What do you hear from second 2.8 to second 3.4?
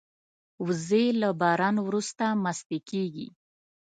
کېږي